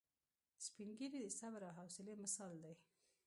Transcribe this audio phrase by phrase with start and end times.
[0.65, 2.73] سپین ږیری د صبر او حوصلې مثال دی